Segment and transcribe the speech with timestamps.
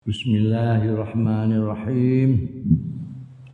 [0.00, 2.40] Bismillahirrahmanirrahim.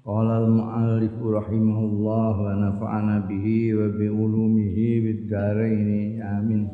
[0.07, 6.23] Qala al-mu'allif rahimahullah wa nafa'ana bihi wa bi ulumihi bid dharain.
[6.23, 6.71] Amin.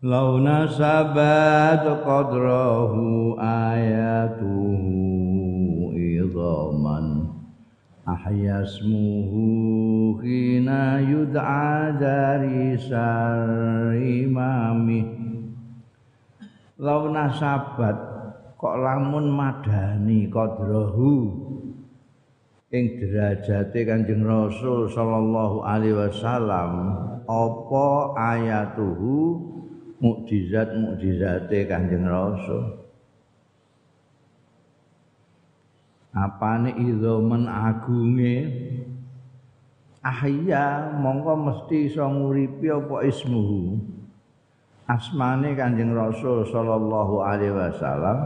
[0.00, 4.88] Law nasabat qadrahu ayatuhu
[6.00, 7.28] idhaman
[8.08, 12.72] ahya ismuhu hina yud'a dari
[14.00, 15.27] imamih
[16.78, 17.98] launa sabat
[18.54, 21.10] kok lamun madani qadrahu
[22.70, 26.70] ing derajate Kanjeng Rasul sallallahu alaihi wasallam
[27.26, 29.42] apa ayatuhu
[29.98, 32.86] mukjizat-mukjizate Kanjeng Rasul?
[36.14, 38.36] Apane idhomen agunge
[40.02, 43.97] ahya mongko mesti iso nguripi apa ismuhu
[44.88, 48.18] asmane Kanjeng Rasul sallallahu alaihi wasallam.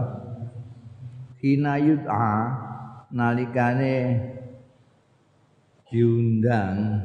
[1.43, 2.31] Hina yud'a
[3.11, 4.15] nalikane
[5.91, 7.03] diundang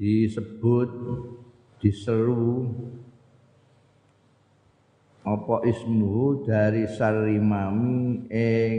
[0.00, 0.90] disebut
[1.76, 2.72] diseru
[5.28, 8.76] apa ismuhu dari sarimami ing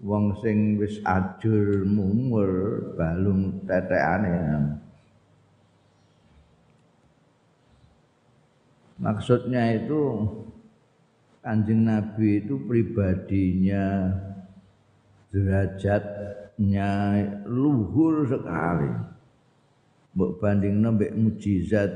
[0.00, 2.50] wong sing wis ajur mumur
[2.96, 4.87] balung tetekane
[8.98, 10.26] Maksudnya itu
[11.38, 14.12] Kanjeng Nabi itu pribadinya
[15.32, 16.90] derajatnya
[17.48, 18.90] luhur sekali.
[20.12, 21.88] Mbok banding nembek mujizat,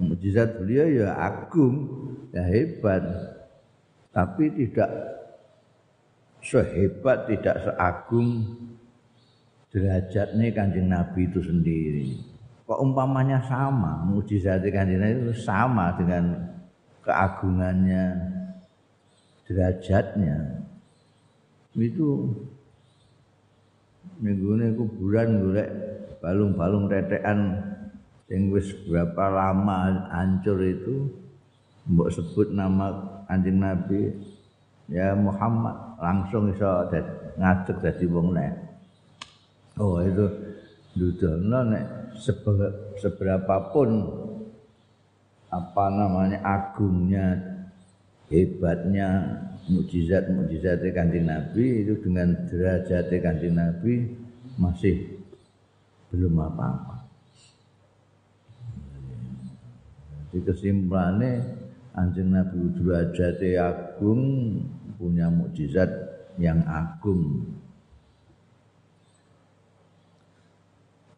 [0.00, 1.76] mujizat beliau ya agung,
[2.32, 3.04] ya hebat.
[4.10, 4.90] Tapi tidak
[6.42, 8.56] sehebat, tidak seagung
[9.68, 12.08] derajatnya kanjeng Nabi itu sendiri.
[12.68, 16.36] Kok umpamanya sama mujizat kanjeng itu sama dengan
[17.00, 18.12] keagungannya
[19.48, 20.68] derajatnya.
[21.72, 22.28] Itu
[24.20, 25.68] minggu kuburan golek
[26.20, 27.56] balung-balung tetean
[28.28, 31.08] yang wis berapa lama hancur itu
[31.88, 32.92] mbok sebut nama
[33.32, 34.12] anjing nabi
[34.92, 36.68] ya Muhammad langsung iso
[37.40, 38.52] ngadeg dadi wong nek
[39.80, 40.26] oh itu
[40.92, 41.97] dudono nek
[42.98, 44.08] seberapapun
[45.48, 47.40] apa namanya agungnya
[48.28, 54.12] hebatnya mujizat mujizat kanjeng Nabi itu dengan derajat kanjeng Nabi
[54.60, 55.18] masih
[56.12, 57.04] belum apa-apa.
[60.28, 61.32] Di kesimpulannya
[61.96, 64.22] kanjeng Nabi derajat agung
[65.00, 65.88] punya mujizat
[66.36, 67.44] yang agung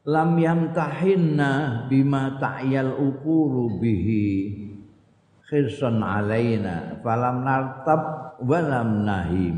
[0.09, 4.57] lam yamtahinna bima ta'yal ukuru bihi
[5.45, 9.57] khirsan alaina falam nartab walam nahim.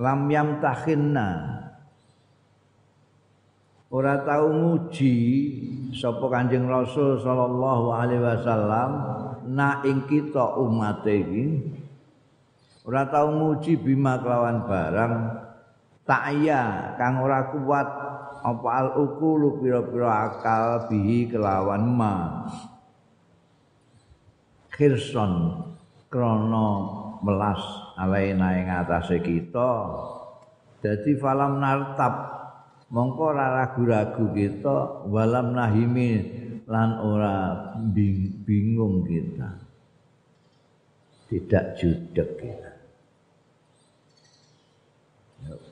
[0.00, 1.28] Lam yamtahinna
[3.92, 5.16] ora tau nguji
[5.92, 8.90] sapa Kanjeng Rasul sallallahu alaihi wasallam
[9.52, 11.60] na ing kita umat iki.
[12.88, 15.14] Ora tau nguji bima kelawan barang
[16.10, 17.88] ta'ya kang ora kuat
[18.42, 22.14] apa al ukulu pira-pira akal bihi kelawan ma.
[24.74, 25.62] Khirson
[26.10, 26.68] krana
[27.22, 27.62] melas
[27.94, 29.70] alaina ing atase kita.
[30.82, 32.14] Dadi falam nartab
[32.90, 36.10] mongko ora ragu-ragu kita walam nahimi
[36.66, 37.36] lan ora
[37.86, 39.62] bingung kita.
[41.30, 42.69] Tidak judek kita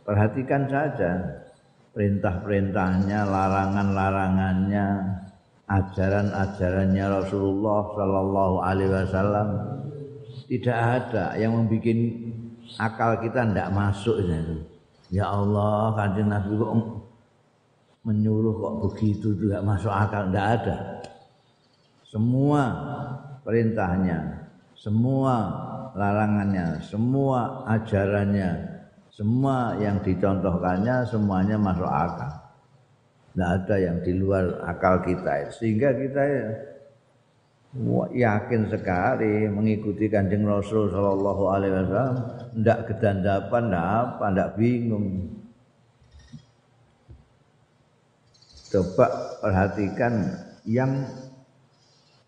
[0.07, 1.45] Perhatikan saja
[1.93, 4.87] perintah-perintahnya, larangan-larangannya,
[5.67, 9.49] ajaran-ajarannya Rasulullah Sallallahu Alaihi Wasallam.
[10.49, 11.99] Tidak ada yang membuat
[12.79, 14.23] akal kita tidak masuk
[15.11, 16.73] Ya Allah, kanjeng Nabi kok
[18.07, 20.77] menyuruh kok begitu tidak masuk akal, tidak ada.
[22.09, 22.63] Semua
[23.45, 25.35] perintahnya, semua
[25.93, 28.78] larangannya, semua ajarannya
[29.19, 32.39] semua yang dicontohkannya semuanya masuk akal.
[33.35, 35.51] Tidak ada yang di luar akal kita.
[35.59, 36.23] Sehingga kita
[38.15, 42.17] yakin sekali mengikuti kanjeng Rasul Shallallahu Alaihi Wasallam.
[42.63, 45.07] Tidak kedandapan, tidak apa, tidak bingung.
[48.71, 49.07] Coba
[49.43, 50.15] perhatikan
[50.63, 50.93] yang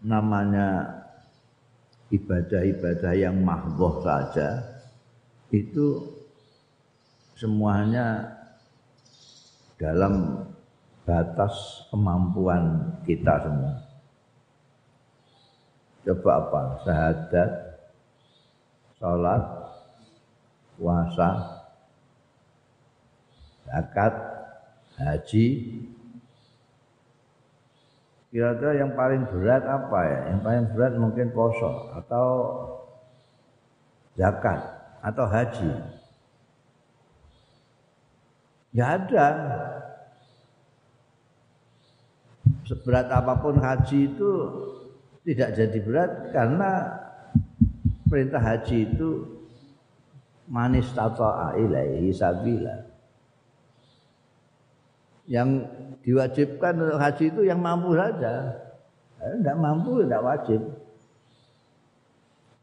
[0.03, 0.91] namanya
[2.11, 4.59] ibadah-ibadah yang mahdoh saja
[5.55, 6.19] itu
[7.41, 8.37] semuanya
[9.81, 10.45] dalam
[11.09, 13.75] batas kemampuan kita semua.
[16.05, 16.61] Coba apa?
[16.85, 17.51] Syahadat,
[19.01, 19.45] sholat,
[20.77, 21.29] puasa,
[23.65, 24.15] zakat,
[25.01, 25.47] haji.
[28.31, 30.21] Kira-kira yang paling berat apa ya?
[30.37, 32.29] Yang paling berat mungkin poso atau
[34.21, 34.61] zakat
[35.01, 36.00] atau haji.
[38.71, 39.29] Ya ada.
[42.67, 44.31] Seberat apa pun haji itu
[45.27, 46.71] tidak jadi berat karena
[48.07, 49.27] perintah haji itu
[50.47, 52.87] manis tata'a ilaihi sabila.
[55.27, 55.67] Yang
[56.07, 58.55] diwajibkan untuk haji itu yang mampu saja.
[59.19, 60.61] Tidak mampu tidak wajib.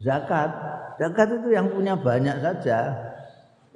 [0.00, 0.50] Zakat,
[0.96, 2.96] zakat itu yang punya banyak saja.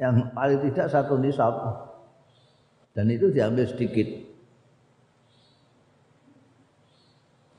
[0.00, 1.91] Yang paling tidak satu nisab.
[2.92, 4.08] Dan itu diambil sedikit.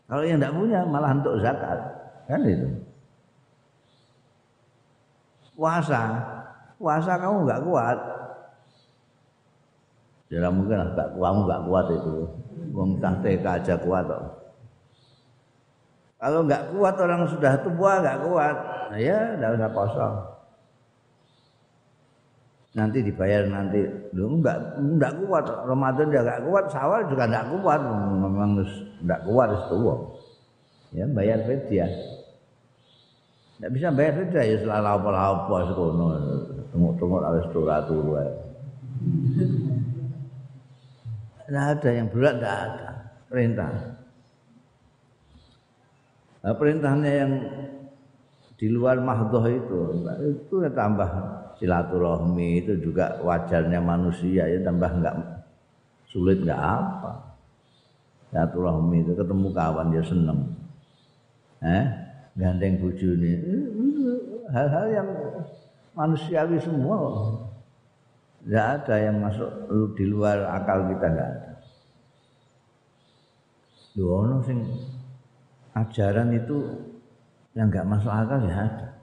[0.06, 1.80] Kalau yang tidak punya malah untuk zakat.
[2.30, 2.70] Kan itu.
[5.58, 6.02] Puasa.
[6.78, 7.98] Puasa kamu nggak kuat.
[10.34, 12.16] Ya mungkin lah, kamu nggak kuat itu.
[12.74, 14.44] Wong TK aja kuat kok.
[16.24, 18.56] Kalau nggak kuat orang sudah tua nggak kuat,
[18.90, 20.33] nah ya nggak usah kosong.
[22.74, 23.86] Nanti dibayar nanti.
[24.18, 28.66] Lu enggak enggak kuat Ramadan dia enggak kuat, Sawal juga enggak kuat, memang
[29.06, 29.78] enggak kuat itu.
[30.94, 31.92] Ya bayar fidyah.
[33.62, 36.06] Enggak bisa bayar fidyah ya selalu apa-apa sekono.
[36.74, 38.14] Tunggu-tunggu harus turu-turu.
[41.44, 42.90] Nah, ada yang berat enggak ada
[43.30, 43.70] perintah.
[46.42, 47.32] Nah, perintahnya yang
[48.58, 49.80] di luar mahdoh itu
[50.26, 51.10] itu tambah
[51.58, 55.16] silaturahmi itu juga wajarnya manusia ya tambah enggak
[56.10, 57.14] sulit enggak apa.
[58.30, 60.40] Silaturahmi itu ketemu kawan dia seneng.
[61.62, 61.86] Eh
[62.34, 63.32] gandeng bojone
[64.50, 65.10] hal-hal yang
[65.94, 66.98] manusiawi semua.
[68.44, 69.50] Enggak ada yang masuk
[69.96, 71.52] di luar akal kita enggak ada.
[73.94, 74.66] Dono sing
[75.78, 76.58] ajaran itu
[77.54, 79.03] yang enggak masuk akal ya ada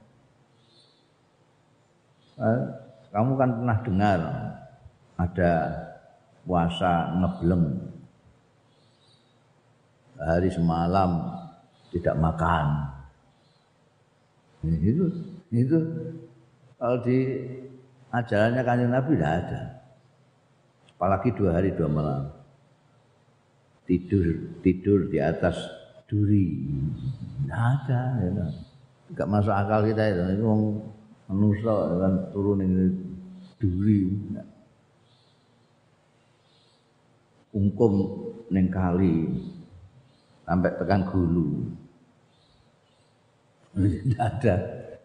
[3.13, 4.21] kamu kan pernah dengar
[5.21, 5.53] ada
[6.49, 7.65] puasa ngebleng.
[10.21, 11.33] Hari semalam
[11.93, 12.67] tidak makan.
[14.65, 15.05] Itu
[15.53, 15.79] itu
[16.77, 17.19] kalau di
[18.13, 19.61] ajarannya kanjeng Nabi tidak ada.
[20.97, 22.25] Apalagi dua hari dua malam.
[23.89, 25.57] Tidur tidur di atas
[26.05, 26.69] duri.
[27.45, 28.47] Tidak ada ya.
[29.11, 30.45] nggak masuk akal kita itu
[31.31, 31.71] manusia
[32.03, 32.73] kan turun ning
[33.63, 34.11] duri.
[37.51, 37.93] Ungkum
[38.51, 39.31] ning kali
[40.47, 41.71] sampai tekan gulu.
[43.79, 44.55] Tidak ada.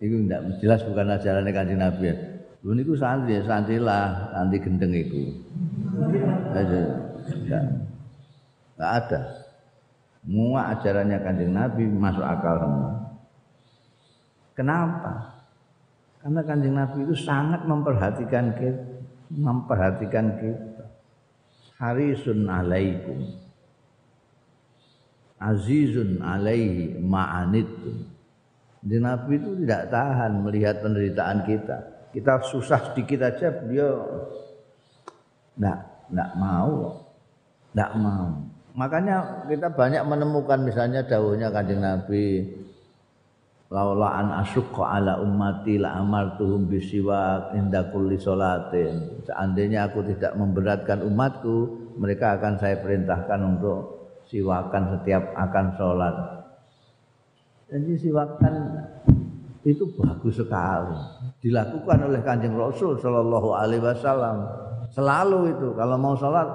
[0.02, 2.36] Itu tidak jelas bukan ajaran kanjeng Nabi
[2.66, 5.38] lu niku santri ya santri lah santri gendeng itu.
[6.50, 6.66] Tidak
[7.46, 9.22] tidak ada.
[10.26, 12.92] Semua ajarannya kanjeng Nabi masuk akal semua.
[14.58, 15.35] Kenapa
[16.26, 18.82] Karena kanjeng Nabi itu sangat memperhatikan kita,
[19.30, 20.90] memperhatikan kita.
[21.78, 23.30] Harisun alaikum.
[25.38, 28.10] Azizun alaihi ma'anittum.
[28.82, 32.10] Kanjeng Nabi itu tidak tahan melihat penderitaan kita.
[32.10, 34.26] Kita susah sedikit aja beliau
[35.62, 36.74] enggak enggak mau.
[37.70, 38.30] Enggak mau.
[38.74, 42.50] Makanya kita banyak menemukan misalnya dawuhnya kanjeng Nabi
[43.70, 49.26] laula an asyqa ala ummati la amartuhum bisiwak inda kulli salatin.
[49.26, 53.80] Seandainya aku tidak memberatkan umatku mereka akan saya perintahkan untuk
[54.30, 56.16] siwakan setiap akan sholat.
[57.66, 58.54] Jadi siwakan
[59.66, 60.94] itu bagus sekali.
[61.42, 64.46] Dilakukan oleh kanjeng Rasul Shallallahu Alaihi Wasallam.
[64.94, 66.46] Selalu itu kalau mau sholat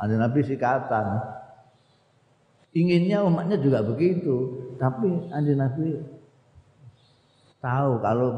[0.00, 1.20] ada Nabi sikatan.
[2.74, 6.13] Inginnya umatnya juga begitu tapi anjing Nabi
[7.64, 8.30] tahu kalau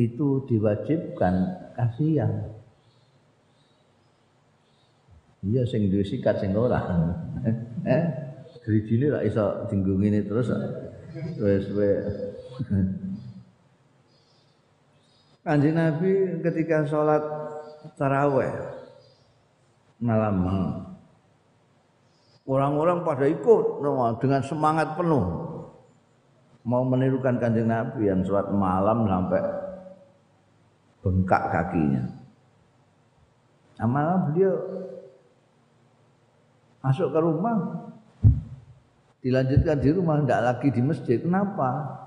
[0.00, 1.34] itu diwajibkan
[1.76, 2.48] kasihan.
[5.44, 6.80] Iya sing duwe sikat sing ora.
[7.80, 8.04] Eh?
[8.60, 10.52] Gerijine ra iso dinggung ini terus.
[11.40, 11.64] Wis
[15.40, 17.24] Kanjeng Nabi ketika sholat
[17.96, 18.52] taraweh
[19.96, 20.44] malam.
[22.44, 23.80] Orang-orang pada ikut
[24.20, 25.49] dengan semangat penuh
[26.70, 29.42] mau menirukan kanjeng Nabi yang sholat malam sampai
[31.02, 32.06] bengkak kakinya.
[33.82, 34.54] Nah, malam beliau
[36.78, 37.56] masuk ke rumah,
[39.18, 41.18] dilanjutkan di rumah tidak lagi di masjid.
[41.18, 41.98] Kenapa?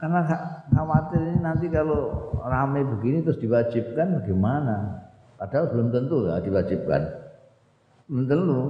[0.00, 0.24] Karena
[0.72, 5.04] khawatir ini nanti kalau ramai begini terus diwajibkan bagaimana?
[5.36, 7.02] Padahal belum tentu ya diwajibkan.
[8.08, 8.60] Belum tentu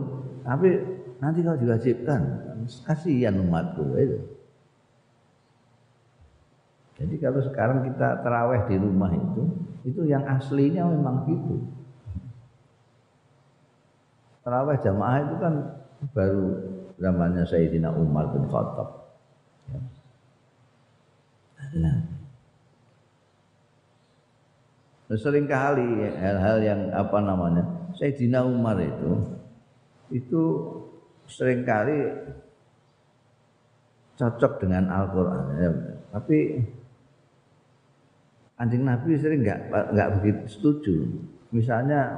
[0.42, 0.68] tapi
[1.22, 2.20] nanti kalau diwajibkan
[2.82, 4.39] kasihan umatku itu
[7.00, 9.42] jadi kalau sekarang kita teraweh di rumah itu,
[9.88, 11.56] itu yang aslinya memang gitu.
[14.44, 15.54] Teraweh jamaah itu kan
[16.12, 16.46] baru
[17.00, 19.16] zamannya Sayyidina Umar bin Khattab.
[19.72, 19.80] Ya.
[21.80, 21.98] Nah.
[25.10, 27.64] Sering kali hal-hal yang apa namanya
[27.98, 29.40] Sayyidina Umar itu
[30.12, 30.42] itu
[31.26, 32.14] sering kali
[34.20, 35.70] cocok dengan Al-Quran ya.
[36.14, 36.38] tapi
[38.60, 40.96] Anjing Nabi sering nggak nggak begitu setuju.
[41.48, 42.12] Misalnya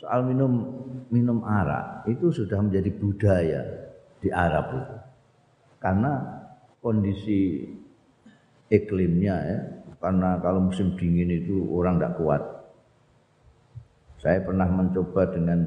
[0.00, 0.80] soal minum
[1.12, 3.60] minum arak itu sudah menjadi budaya
[4.24, 4.96] di Arab itu.
[5.76, 6.12] Karena
[6.80, 7.68] kondisi
[8.72, 9.58] iklimnya ya,
[10.00, 12.42] karena kalau musim dingin itu orang tidak kuat.
[14.24, 15.60] Saya pernah mencoba dengan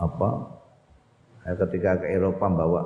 [0.00, 0.30] apa?
[1.44, 2.82] Ketika ke Eropa bawa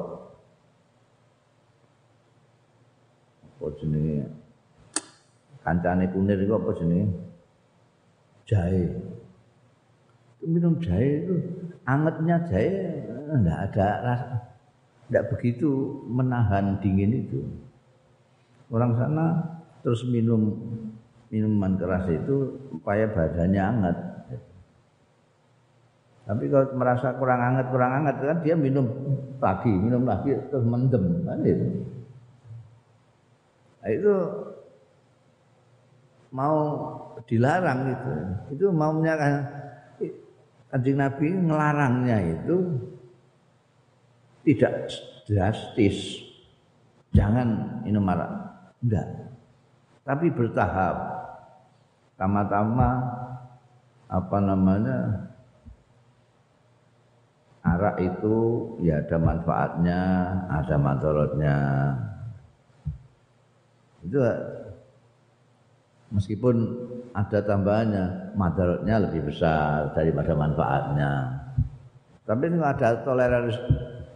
[3.61, 4.40] apa jenisnya
[5.65, 7.09] kancane kunir itu apa jenenge?
[8.49, 8.85] Jahe.
[10.41, 11.35] Minum jahe itu
[11.85, 12.71] angetnya jahe
[13.31, 14.37] enggak ada rasa
[15.09, 17.41] enggak begitu menahan dingin itu.
[18.71, 20.57] Orang sana terus minum
[21.31, 23.97] minuman keras itu supaya badannya hangat.
[26.31, 28.87] Tapi kalau merasa kurang hangat kurang hangat kan dia minum
[29.43, 31.67] pagi, minum lagi terus mendem kan itu.
[33.81, 34.15] Nah, itu
[36.31, 36.57] mau
[37.27, 38.15] dilarang itu.
[38.57, 39.35] Itu maunya kan
[40.71, 42.57] Kanjeng Nabi ngelarangnya itu
[44.47, 44.87] tidak
[45.27, 46.23] drastis.
[47.11, 48.31] Jangan minum arak.
[48.79, 49.07] Enggak.
[50.07, 50.97] Tapi bertahap.
[52.15, 52.89] Tama-tama
[54.07, 54.99] apa namanya?
[57.61, 58.37] Arak itu
[58.81, 60.01] ya ada manfaatnya,
[60.49, 61.57] ada manfaatnya.
[64.01, 64.17] Itu
[66.15, 66.57] meskipun
[67.15, 71.11] ada tambahannya madaratnya lebih besar daripada manfaatnya.
[72.27, 73.61] Tapi ini ada toleransi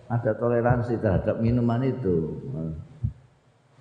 [0.07, 2.39] ada toleransi terhadap minuman itu.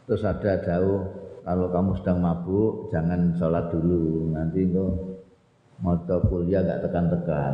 [0.08, 1.02] Terus ada jauh
[1.44, 4.32] kalau kamu sedang mabuk jangan sholat dulu.
[4.34, 4.92] Nanti kok
[5.84, 6.00] mau
[6.32, 7.54] kuliah gak tekan-tekan.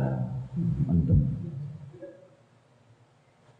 [0.86, 1.20] Mendem.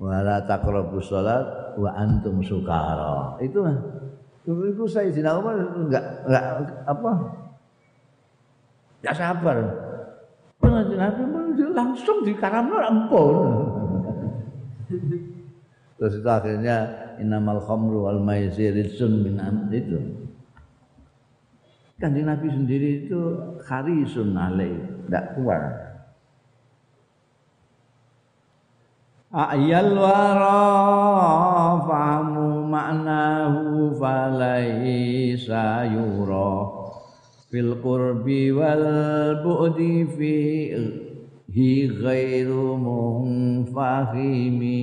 [0.00, 3.36] Wala taqrabu sholat wa antum sukara.
[3.44, 3.68] Itu
[4.44, 6.44] Dulu itu Sayyidina Umar enggak enggak
[6.88, 7.12] apa?
[9.00, 9.56] Enggak sabar.
[10.60, 13.36] Pengajian Nabi langsung di karamno ampun.
[16.00, 16.76] Terus itu akhirnya
[17.20, 19.36] innamal khamru wal maisir rizun min
[19.72, 20.00] itu.
[22.00, 23.20] Kanjeng Nabi sendiri itu
[23.60, 24.72] kharisun alaih,
[25.04, 25.90] enggak kuat.
[29.30, 30.58] ayal wara
[31.86, 32.39] fahamu
[32.70, 36.70] maknahu falaisa yura
[37.50, 38.86] fil qurbi wal
[39.42, 40.34] bu'di fi
[41.50, 44.78] hi ghairu munfahimi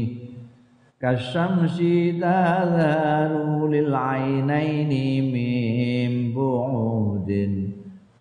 [1.00, 7.72] kasyamsi tadharu lil ainaini min bu'udin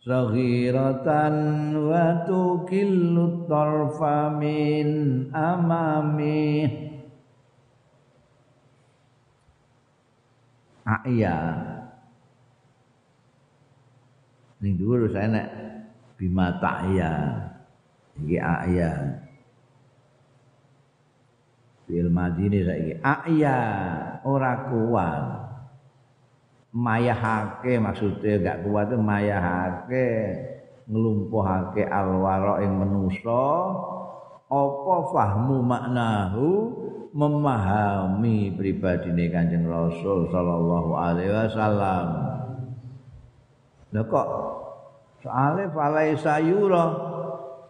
[0.07, 6.87] saghiratan wa tukillu tarfa min amami
[10.87, 11.37] A'ya
[14.57, 15.49] Ini dulu saya nek
[16.17, 17.13] bima ta'ya.
[18.17, 18.93] Ini a'ya.
[21.87, 23.59] Bil madini saiki a'ya
[24.25, 25.25] ora kuat.
[26.77, 30.09] Mayahake maksudnya gak kuat itu mayahake
[30.89, 33.49] ngelumpuhake alwaro yang menuso
[34.47, 36.49] apa fahmu maknahu
[37.17, 42.07] memahami pribadi ini kanjeng Rasul sallallahu alaihi wasallam.
[43.97, 44.29] Lha kok
[45.25, 47.17] soalnya falai sayura?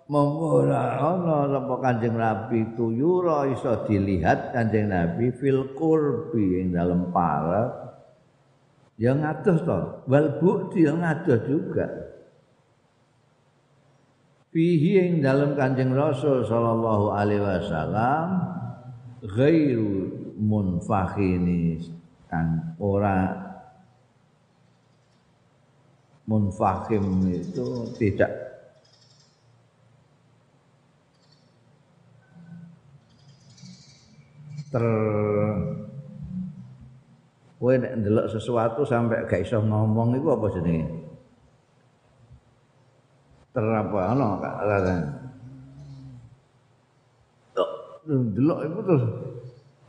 [0.07, 7.11] Memora ana apa kanjeng Nabi itu yura iso dilihat kanjeng Nabi fil qurbi ing dalam
[7.11, 7.75] parek
[9.03, 11.87] ya ngatus to wal bukti ya ngatus juga.
[14.55, 18.27] Fihi ing dalam kanjeng rasul sallallahu alaihi wasallam
[19.25, 21.81] ghairu munfakhini
[22.29, 22.77] kan?
[22.77, 23.33] Ora
[26.27, 28.33] munfakhim itu tidak.
[34.67, 34.85] Ter
[37.57, 40.87] kowe nek ndelok sesuatu sampai gak iso ngomong iku apa jenenge?
[43.55, 44.01] Ter apa?
[44.13, 44.77] Ana kata
[48.07, 49.05] ndelok iku terus.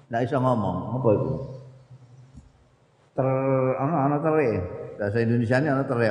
[0.07, 1.31] Gak iso ngomong apa itu
[3.17, 3.27] ter
[3.77, 4.49] ana ana tere.
[4.97, 6.09] Bahasa Indonesia ini ana tere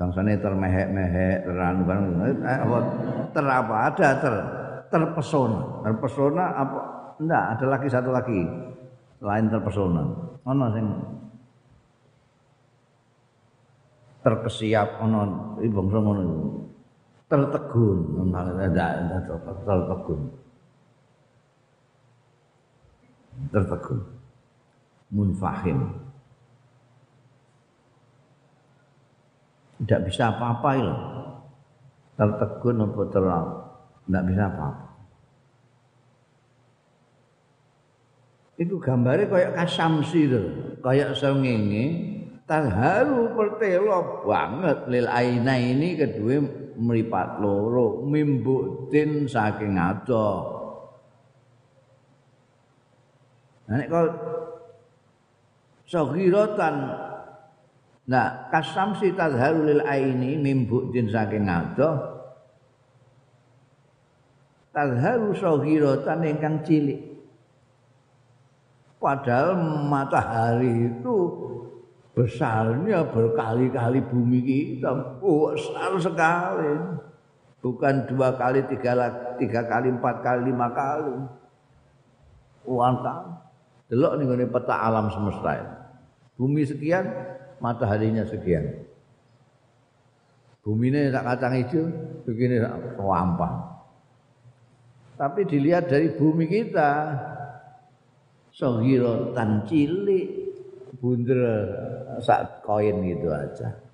[0.00, 2.00] bangsane termehek-mehek teranu kan
[2.40, 2.78] apa?
[3.36, 3.74] Ter apa?
[3.92, 4.34] Ada ter
[4.88, 6.80] terpesona terpesona apa?
[7.20, 8.40] Enggak ada lagi satu lagi.
[9.20, 10.02] Selain terpesona
[10.40, 10.86] ono sing
[14.24, 15.20] terkesiap ono
[15.60, 16.22] iki bangsa ngono
[17.30, 17.98] tertegun.
[19.64, 20.20] Tertegun.
[23.54, 24.00] Tertegun.
[25.10, 25.78] Munfahim.
[29.80, 30.94] Tidak bisa apa-apa itu
[32.20, 33.48] tertegun apa terang
[34.04, 34.86] tidak bisa apa-apa.
[38.60, 40.42] Itu gambarnya kayak kasamsi itu.
[40.84, 41.84] Kayak sengenge
[42.44, 44.84] tangharu pertelo banget.
[44.92, 46.44] Lil aina ini kedua
[46.80, 50.56] meripat loro mimbutin saking ado
[53.68, 54.10] nah kalau
[55.84, 56.74] sogirotan
[58.10, 61.94] Nah, kasamsi tazharu lil aini mimbu din saking adoh.
[64.74, 67.06] Tazharu saghiratan ingkang cilik.
[68.98, 69.54] Padahal
[69.86, 71.16] matahari itu
[72.14, 75.20] besarnya berkali-kali bumi kita.
[75.22, 76.72] Oh, besar sekali.
[77.60, 78.96] Bukan dua kali, tiga,
[79.36, 81.14] tiga kali, empat kali, lima kali.
[82.64, 83.36] Wantang.
[83.90, 85.74] Delok nih peta alam semesta ini.
[86.38, 87.04] Bumi sekian,
[87.58, 88.86] mataharinya sekian.
[90.62, 91.84] Bumi ini tak kacang hijau,
[92.28, 92.62] begini
[93.00, 93.64] wampang.
[95.18, 97.16] Tapi dilihat dari bumi kita,
[98.52, 100.28] sohiro tan cilik,
[101.00, 101.48] bunder
[102.20, 103.90] sak koin gitu aja.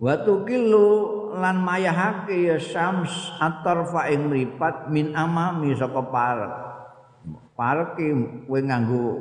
[0.00, 0.88] Watu kilu
[1.36, 6.54] lan mayahake ya syams atarfa ing mripat min amami saka parek.
[7.52, 8.00] Parek
[8.48, 9.20] kowe nganggo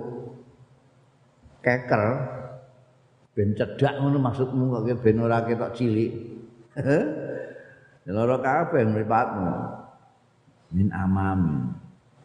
[1.60, 2.04] keker
[3.36, 6.12] ben cedak ngono maksudmu kok ben ora ketok cilik.
[8.16, 9.52] Loro kabeh mripatmu.
[10.80, 11.76] Min amam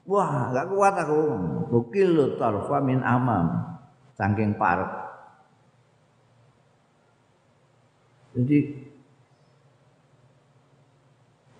[0.06, 1.22] wah gak kuat aku.
[1.74, 3.73] Bukil tarfa min amam
[4.14, 4.90] saking parek
[8.34, 8.58] jadi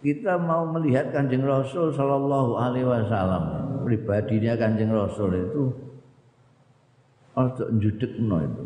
[0.04, 3.44] kita mau melihat kanjeng Rasul Shallallahu Alaihi Wasallam
[3.86, 5.84] pribadinya kanjeng Rasul itu
[7.34, 8.62] Ojo njudekno itu.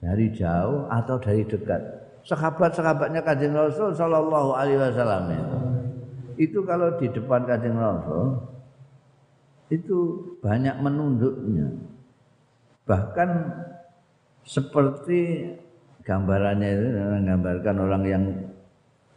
[0.00, 1.80] Dari jauh atau dari dekat.
[2.24, 5.58] Sahabat-sahabatnya Kanjeng Rasul sallallahu alaihi wasallam itu.
[6.48, 8.40] Itu kalau di depan Kanjeng Rasul
[9.72, 9.98] itu
[10.44, 11.72] banyak menunduknya.
[12.84, 13.30] Bahkan
[14.44, 15.48] seperti
[16.04, 18.24] gambarannya itu menggambarkan orang yang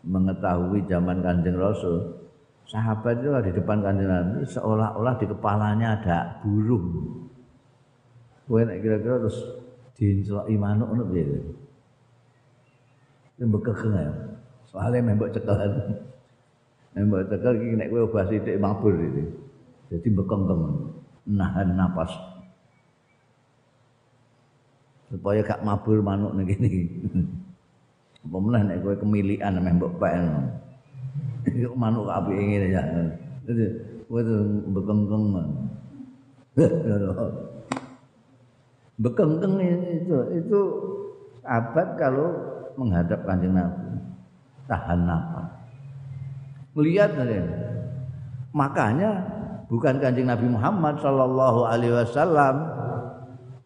[0.08, 2.28] mengetahui zaman Kanjeng Rasul
[2.68, 7.16] sahabat itu di depan kanjeng Nabi seolah-olah di kepalanya ada burung.
[8.48, 9.40] Kowe nek kira-kira terus
[9.96, 11.40] diceloki manuk ngono piye?
[13.44, 14.12] Mbekeken ya.
[14.68, 15.72] Soale mbok cekelan.
[16.96, 19.24] Mbok cekel iki nek kowe obah sithik mabur iki.
[19.88, 20.91] Jadi bekengkeng
[21.28, 22.12] nahan napas.
[25.08, 26.67] Supaya gak mabur manuk ning kene.
[28.28, 30.19] Apa meneh nek kowe kemilikan mbok pek
[31.47, 32.84] Iku manuk api ngene ya.
[33.47, 33.65] Jadi
[34.12, 34.19] kowe
[34.76, 35.23] bekengkeng.
[38.97, 40.60] Bekengkeng itu itu
[41.45, 42.34] abad kalau
[42.76, 44.02] menghadap kanjeng Nabi
[44.67, 45.50] tahan nafas.
[46.76, 47.13] Melihat
[48.52, 49.37] Makanya
[49.67, 52.56] bukan kanjeng Nabi Muhammad Shallallahu Alaihi Wasallam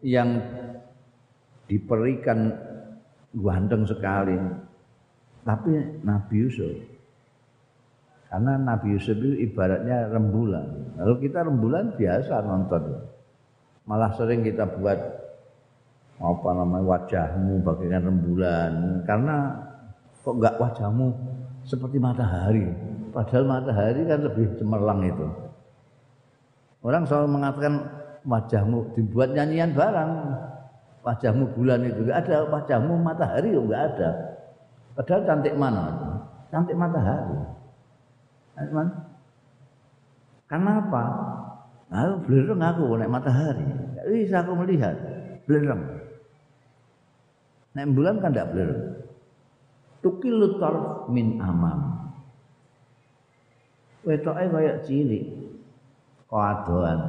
[0.02, 0.42] yang
[1.66, 2.52] diberikan
[3.32, 4.38] ganteng sekali,
[5.48, 5.72] tapi
[6.04, 6.92] Nabi Yusuf
[8.32, 10.96] karena Nabi Yusuf itu ibaratnya rembulan.
[10.96, 13.04] Lalu kita rembulan biasa nonton.
[13.84, 14.96] Malah sering kita buat
[16.16, 19.04] apa namanya wajahmu bagaikan rembulan.
[19.04, 19.52] Karena
[20.24, 21.12] kok enggak wajahmu
[21.68, 22.72] seperti matahari.
[23.12, 25.28] Padahal matahari kan lebih cemerlang itu.
[26.82, 27.74] Orang selalu mengatakan
[28.26, 30.12] wajahmu dibuat nyanyian barang.
[31.02, 34.10] Wajahmu bulan itu enggak ada, wajahmu matahari enggak ada.
[34.94, 35.86] Padahal cantik mana?
[36.54, 37.42] Cantik matahari.
[38.54, 38.88] Teman.
[40.46, 41.04] Karena apa?
[41.90, 43.66] Aku belerang aku naik matahari.
[43.66, 44.96] Tidak bisa aku melihat.
[45.50, 45.82] Belerang.
[47.74, 48.72] Nek bulan kan ndak blur.
[50.06, 52.14] Tukilu tarf min amam.
[54.06, 55.41] Wetoke kaya cilik.
[56.32, 57.00] Kadoan.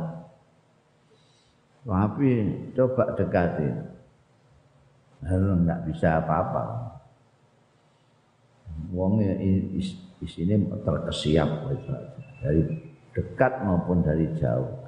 [1.87, 2.31] Tapi
[2.75, 3.69] coba dekati.
[5.23, 6.63] Lalu enggak bisa apa-apa.
[8.91, 11.71] Wong di sini terkesiap
[12.43, 12.63] dari
[13.15, 14.83] dekat maupun dari jauh.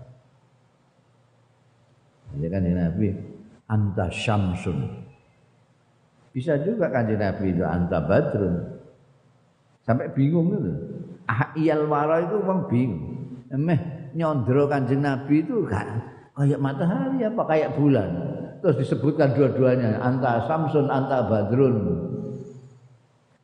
[2.34, 3.06] Jadi kan Nabi
[3.70, 5.06] anta syamsun.
[6.34, 8.82] Bisa juga kanjeng Nabi itu anta badrun.
[9.86, 10.72] Sampai bingung itu.
[11.30, 13.38] Ah, iyal wara itu wong bingung.
[13.54, 18.10] Emeh nyondro kanjeng Nabi itu kan kayak matahari apa kayak bulan.
[18.64, 21.76] Terus disebutkan dua-duanya anta samsun anta badrun.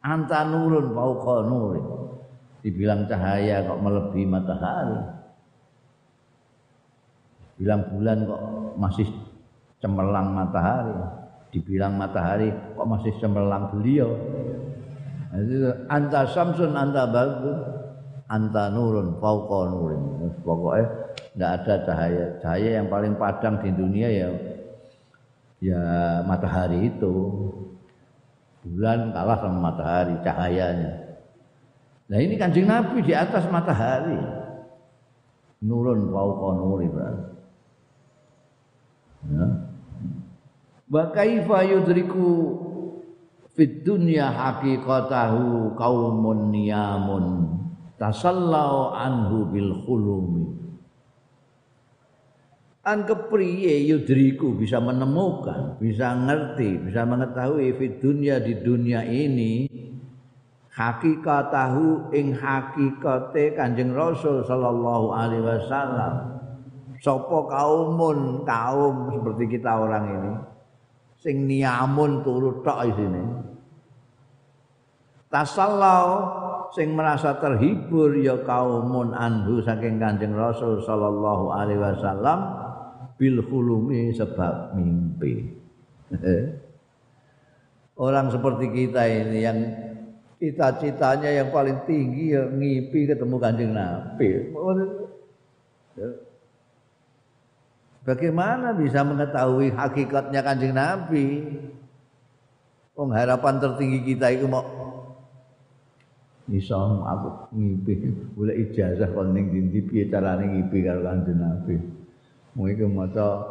[0.01, 1.87] Anta nurun fauqa nurin.
[2.65, 5.01] Dibilang cahaya kok melebihi matahari.
[7.61, 8.43] Bilang bulan kok
[8.81, 9.09] masih
[9.85, 10.97] cemerlang matahari.
[11.53, 14.09] Dibilang matahari kok masih cemerlang beliau.
[15.93, 17.80] Anta samsun anta badrun.
[18.31, 20.31] Anta nurun fauqa nurin.
[20.47, 20.87] Pokoknya
[21.35, 22.27] enggak ada cahaya.
[22.39, 24.31] Cahaya yang paling padang di dunia ya
[25.61, 25.83] ya
[26.25, 27.15] matahari itu
[28.63, 30.93] bulan kalah sama matahari cahayanya.
[32.07, 34.19] Nah ini kanjeng Nabi di atas matahari.
[35.67, 36.89] Nurun fauqa nuri
[39.21, 39.45] Ya.
[40.89, 42.57] Wa kaifa yudriku
[43.53, 47.27] fid dunya haqiqatahu qaumun niyamun
[48.01, 50.57] tasallau anhu bil khulumi.
[52.81, 59.69] An kepriye yudriku bisa menemukan, bisa ngerti, bisa mengetahui fit dunia di dunia ini
[60.73, 66.41] hakikatahu ing hakikate Kanjeng Rasul sallallahu alaihi wasallam.
[67.05, 70.33] Sopo kaumun kaum seperti kita orang ini
[71.21, 73.25] sing niamun turu tok isine.
[75.29, 76.40] Tasallau
[76.75, 82.39] sing merasa terhibur ya kaumun anhu saking Kanjeng Rasul sallallahu alaihi wasallam
[83.21, 85.51] bil hulumi sebab mimpi.
[88.01, 89.59] Orang seperti kita ini yang
[90.41, 94.29] cita-citanya yang paling tinggi ya ngipi ketemu kanjeng Nabi.
[98.01, 101.61] Bagaimana bisa mengetahui hakikatnya kanjeng Nabi?
[102.97, 104.80] Pengharapan tertinggi kita itu mau
[106.51, 106.75] iso
[107.07, 111.79] aku ngipi boleh ijazah kon ning ndi piye carane ngipi karo kanjeng Nabi.
[112.59, 113.47] Mungkin maca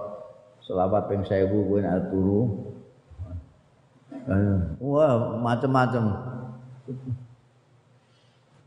[0.59, 2.67] selawat ping 1000 kuwi nek turu.
[4.83, 6.03] Wah, macam-macam.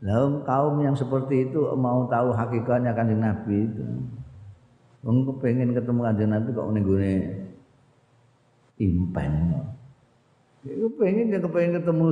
[0.03, 3.85] Lalu kaum yang seperti itu mau tahu hakikatnya kanjeng Nabi itu.
[5.05, 7.13] Wong pengen ketemu kanjeng Nabi kok ning gone
[8.81, 9.33] impen.
[10.65, 12.05] Iku pengen dia kepengen ketemu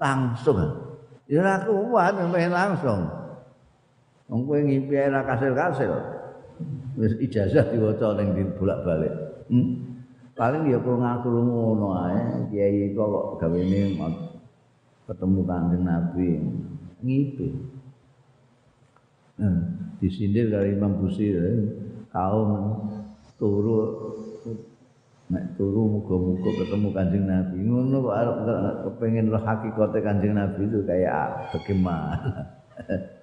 [0.00, 0.89] langsung.
[1.30, 3.06] Ya ora kuat pengen langsung.
[4.26, 6.18] Wong kowe ngimpi ora kasil-kasil.
[6.98, 9.14] wis ijazah diwaca ning bolak-balik.
[9.48, 9.88] Hmm?
[10.36, 13.96] Paling ya kok ngaku ngono ae, kiai kok gawene
[15.04, 16.28] ketemu kanjeng Nabi
[17.00, 17.48] ngipi.
[19.40, 19.60] Hmm,
[20.00, 21.64] disindir dari Imam Busiri
[22.12, 22.76] kaum
[23.40, 24.12] turu
[25.30, 28.36] nek turu muga-muga ketemu kanjeng Nabi ngono kok arep
[28.82, 32.58] kepengin roh hakikate kanjeng Nabi itu kayak bagaimana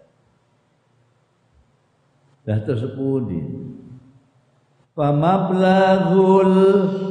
[2.48, 3.44] Dah tersepundi.
[4.96, 6.56] Famablaghul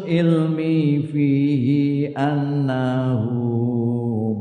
[0.09, 3.37] ilmi fihi annahu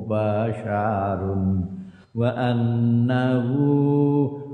[0.07, 1.67] basyarun
[2.15, 3.67] wa annahu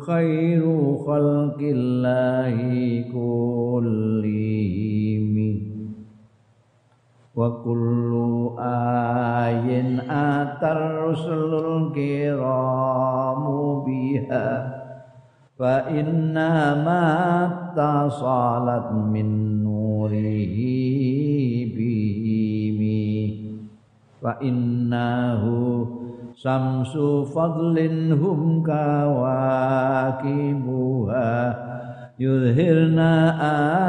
[0.02, 4.51] khairu khalqillahi kullihim
[7.32, 14.50] wa kullu ayin atar rusulul kiramu biha.
[15.56, 17.08] Fa inna ma
[17.72, 20.76] tasalat min nurihi
[21.72, 23.08] bihimi.
[24.20, 25.88] Fa innahu
[26.36, 30.12] samsu fadlin hum kawakibuha
[32.22, 33.34] yudhirna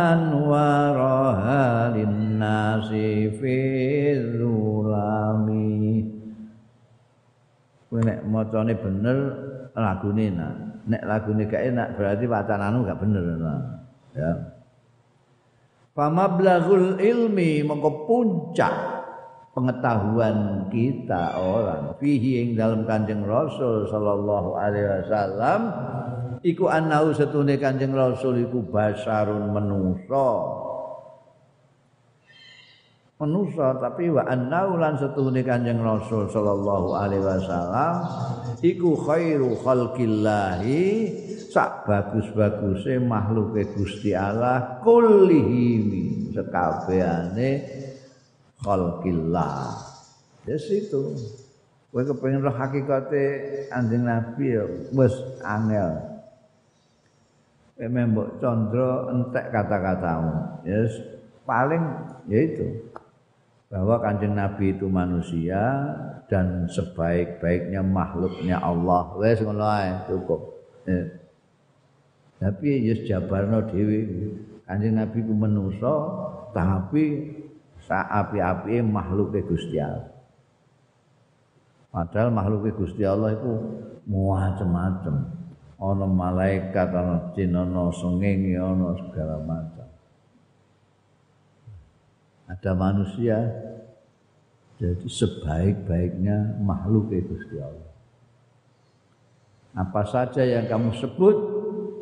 [0.08, 3.56] anwaraha linnasi fi
[4.32, 6.08] zulami.
[7.92, 9.18] Nek macane bener
[9.76, 13.24] lagune nak nek lagune gak enak berarti wacananu gak bener
[14.16, 14.32] ya.
[15.92, 18.72] Famablaghul ilmi mongko puncak
[19.52, 21.92] pengetahuan kita orang.
[22.00, 25.60] Fihi ing dalam Kanjeng Rasul sallallahu alaihi wasallam
[26.42, 30.30] iku anau setune Kanjeng Rasul iku basarun manusa
[33.22, 37.94] manusa tapi wa annau lan setuhune Kanjeng Rasul sallallahu alaihi wasallam
[38.58, 40.82] iku khairu khalqillahi
[41.54, 47.50] sak bagus-baguse makhluke Gusti Allah kullihimi sekabehane
[48.58, 49.70] khalqillah.
[50.42, 51.14] Yes itu
[51.94, 53.24] kowe kepengin roh hakikate
[53.70, 55.14] Kanjeng Nabi ya wis
[55.46, 56.11] angel
[57.80, 60.92] mbok condro entek kata-katamu yes
[61.48, 61.82] paling
[62.28, 62.92] ya itu
[63.72, 65.60] bahwa kanjeng Nabi itu manusia
[66.28, 69.16] dan sebaik-baiknya makhluknya Allah.
[69.16, 70.60] Wes ngono ae cukup.
[70.84, 71.08] Ya.
[72.36, 74.04] Tapi yes jabarno dhewe
[74.68, 75.94] kanjeng Nabi ku manusa
[76.52, 77.32] tapi
[77.88, 80.12] saapi-api makhluknya Gusti Allah.
[81.88, 83.52] Padahal makhluknya Gusti Allah itu
[84.04, 85.16] macam-macam.
[85.82, 89.82] Ana malaikat, ana jin, ana sengenge, ana segala macam.
[92.52, 93.38] ada manusia
[94.76, 97.92] jadi sebaik-baiknya makhluk itu Gusti Allah.
[99.72, 101.36] Apa saja yang kamu sebut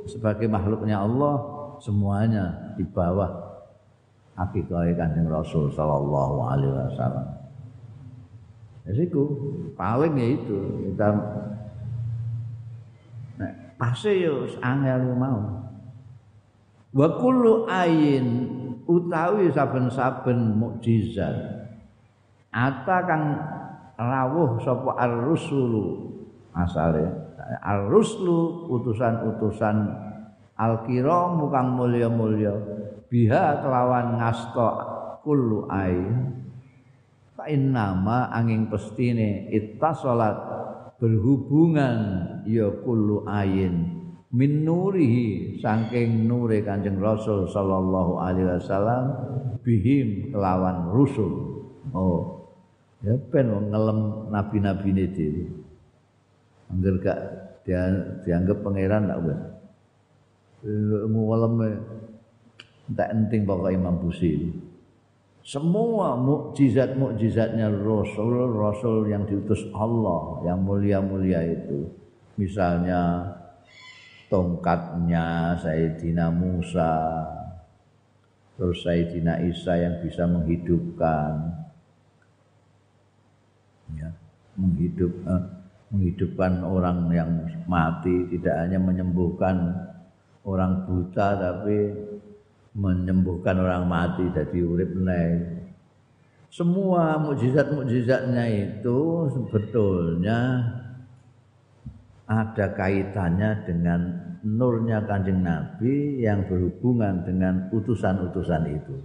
[0.09, 1.39] sebagai makhluknya Allah
[1.79, 3.63] semuanya di bawah
[4.35, 7.29] hakikat kanjeng Rasul Sallallahu Alaihi Wasallam.
[8.89, 9.05] Jadi
[9.77, 10.57] paling ya itu
[10.89, 11.09] kita
[13.81, 15.41] pasti yo angel mau.
[16.93, 18.29] Wa kullu ayin
[18.85, 21.33] utawi saben-saben mukjizat.
[22.53, 23.25] Ata kang
[23.97, 26.13] rawuh sapa ar-rusulu
[26.53, 27.09] asale.
[27.65, 29.77] Ar-ruslu utusan-utusan
[30.61, 32.53] al-kiram kang mulya-mulya.
[33.09, 34.71] Biha kelawan ngasta
[35.25, 35.99] kullu ai
[37.35, 40.37] fa innama angin pestine ittasalat
[41.01, 44.01] berhubungan ya kullu ayin
[44.31, 49.05] min nurihi saking nure Kanjeng Rasul sallallahu alaihi wasallam
[49.67, 51.63] bihim kelawan rusul.
[51.91, 52.47] Oh.
[53.01, 55.45] Ya ben ngelem nabi-nabi ini dhewe.
[56.71, 57.19] Angger gak
[57.65, 57.89] dia,
[58.23, 59.41] dianggap pangeran tak wis.
[61.09, 61.55] Ngelem
[62.95, 64.53] tak penting pokok Imam Busiri.
[65.41, 71.89] Semua mukjizat-mukjizatnya Rasul, Rasul yang diutus Allah, yang mulia-mulia itu.
[72.41, 73.29] Misalnya
[74.33, 76.93] tongkatnya Sayyidina Musa
[78.57, 81.61] terus Sayyidina Isa yang bisa menghidupkan.
[84.01, 84.09] Ya,
[84.57, 85.43] menghidup eh,
[85.91, 87.31] menghidupkan orang yang
[87.67, 89.75] mati tidak hanya menyembuhkan
[90.47, 91.91] orang buta tapi
[92.79, 95.43] menyembuhkan orang mati jadi urip naik
[96.51, 98.99] semua mukjizat-mukjizatnya itu
[99.35, 100.39] sebetulnya
[102.31, 104.01] ada kaitannya dengan
[104.47, 108.97] nurnya kanjeng Nabi yang berhubungan dengan utusan-utusan itu.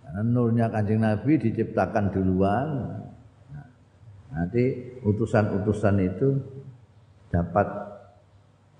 [0.00, 2.68] Karena nurnya kanjeng Nabi diciptakan duluan,
[4.32, 6.28] nanti utusan-utusan itu
[7.28, 7.68] dapat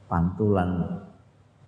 [0.08, 1.04] pantulan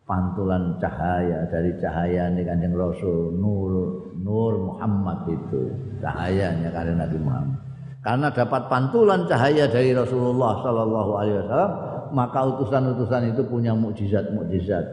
[0.08, 7.69] pantulan cahaya dari cahaya ini kanjeng Rasul Nur Nur Muhammad itu cahayanya kanjeng Nabi Muhammad.
[8.00, 11.72] Karena dapat pantulan cahaya dari Rasulullah Sallallahu Alaihi Wasallam,
[12.16, 14.84] maka utusan-utusan itu punya mukjizat-mukjizat,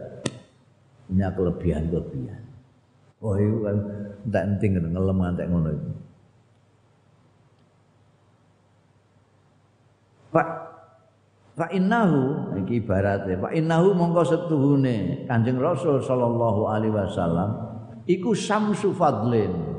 [1.08, 2.42] punya kelebihan-kelebihan.
[3.24, 3.76] Oh itu kan
[4.28, 5.90] tidak penting ngelem ngantek ngono itu.
[10.28, 10.48] Pak
[11.58, 17.50] Pak innahu iki ibaratnya Pak innahu mongko setuhune Kanjeng Rasul sallallahu alaihi wasallam
[18.06, 19.77] iku samsu fadlin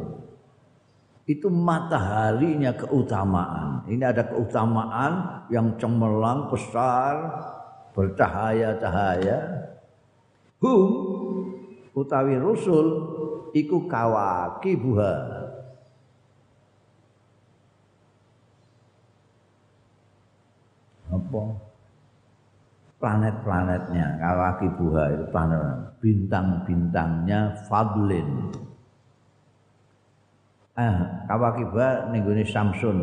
[1.30, 3.86] itu mataharinya keutamaan.
[3.86, 7.14] Ini ada keutamaan yang cemerlang besar,
[7.94, 9.70] bercahaya-cahaya.
[10.58, 10.90] Hum
[11.94, 12.88] utawi rusul
[13.54, 15.16] iku kawaki buha.
[21.14, 21.44] Apa?
[23.00, 28.50] Planet-planetnya kawaki buha itu planet bintang-bintangnya fadlin.
[30.80, 32.98] Eh, kawakiba ning gone Samsun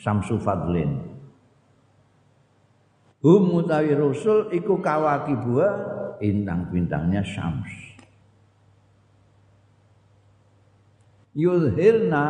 [0.00, 1.12] Samsu Fadlin.
[3.22, 5.68] Hum utawi rusul iku kawakibua
[6.18, 7.70] bintang-bintangnya Syams
[11.32, 12.26] Yulhirna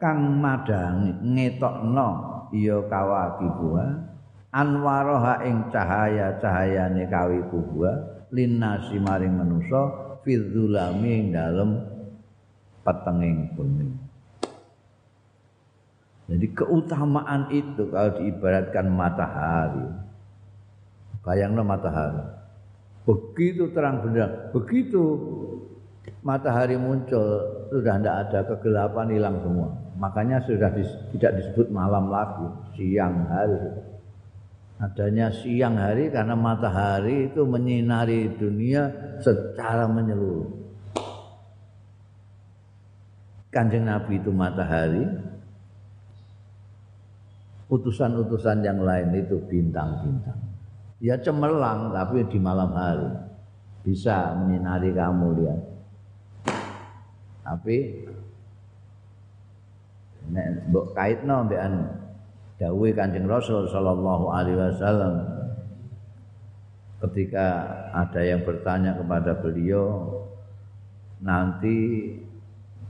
[0.00, 2.08] kang madang ngetokno
[2.56, 3.84] iya kawakibua
[4.48, 11.70] anwaroha ing cahaya-cahayane kawikubua linnasi maring manusa fidzulami ing dalem
[12.82, 13.88] petenging bumi.
[16.30, 19.86] Jadi keutamaan itu kalau diibaratkan matahari.
[21.26, 22.22] Bayanglah matahari.
[23.04, 25.02] Begitu terang benderang, begitu
[26.20, 27.40] matahari muncul
[27.72, 33.60] sudah tidak ada kegelapan hilang semua makanya sudah dis, tidak disebut malam lagi siang hari
[34.80, 38.88] adanya siang hari karena matahari itu menyinari dunia
[39.20, 40.59] secara menyeluruh
[43.50, 45.06] kanjeng Nabi itu matahari.
[47.70, 50.38] Utusan-utusan yang lain itu bintang-bintang.
[50.98, 53.10] Ya cemerlang tapi di malam hari.
[53.86, 55.60] Bisa menyinari kamu lihat.
[57.46, 57.76] Tapi
[60.30, 61.74] nek mbok kaitno mbekan
[62.58, 65.14] dawuhe Kanjeng Rasul sallallahu alaihi wasallam
[67.00, 67.46] ketika
[67.96, 70.12] ada yang bertanya kepada beliau
[71.24, 71.76] nanti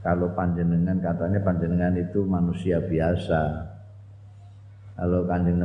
[0.01, 3.69] kalau panjenengan katanya panjenengan itu manusia biasa.
[4.97, 5.61] Kalau kanjeng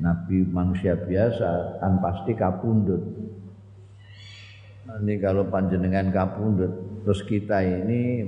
[0.00, 3.04] Nabi manusia biasa kan pasti kapundut
[4.98, 6.72] ini kalau panjenengan kapundut
[7.06, 8.26] terus kita ini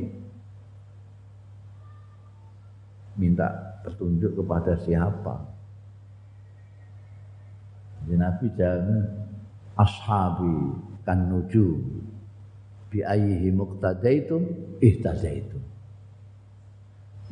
[3.19, 3.51] minta
[3.83, 5.43] petunjuk kepada siapa?
[8.03, 9.03] Jadi Nabi jangan
[9.75, 10.55] ashabi
[11.03, 11.83] kan nuju
[12.93, 14.43] bi ayyihi muqtadaitum
[14.85, 15.65] ihtadaitum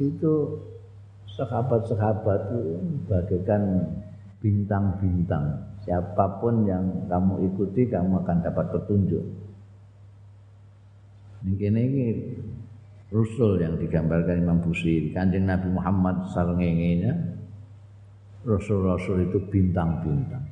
[0.00, 0.32] itu
[1.36, 2.60] sahabat-sahabat itu
[3.04, 3.84] bagaikan
[4.40, 9.24] bintang-bintang siapa pun yang kamu ikuti kamu akan dapat petunjuk
[11.40, 12.04] Mungkin ini
[13.08, 15.10] Rasul yang digambarkan Imam Busiri.
[15.16, 17.16] Kanjeng Nabi Muhammad sarengengenya
[18.44, 20.44] Rasul-Rasul itu bintang-bintang.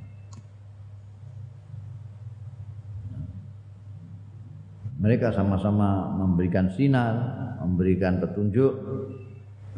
[4.98, 7.14] Mereka sama-sama memberikan sinar,
[7.62, 8.72] memberikan petunjuk,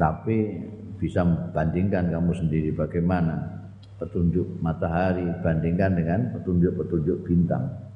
[0.00, 0.64] tapi
[0.96, 3.37] bisa bandingkan kamu sendiri bagaimana
[4.00, 7.90] petunjuk matahari bandingkan dengan petunjuk-petunjuk bintang.